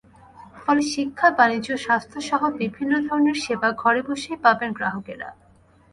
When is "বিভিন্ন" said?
2.57-2.93